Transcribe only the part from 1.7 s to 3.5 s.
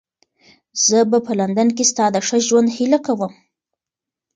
کې ستا د ښه ژوند هیله کوم.